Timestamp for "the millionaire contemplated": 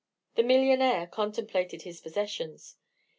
0.33-1.83